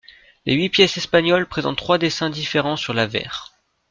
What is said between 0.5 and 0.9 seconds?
huit